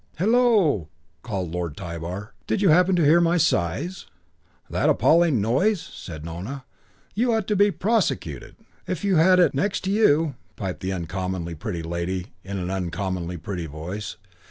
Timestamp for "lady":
11.83-12.33